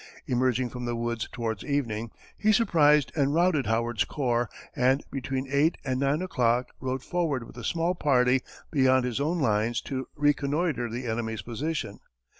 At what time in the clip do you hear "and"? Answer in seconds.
3.15-3.35, 4.75-5.03, 5.85-5.99